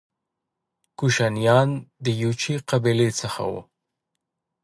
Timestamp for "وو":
3.51-3.61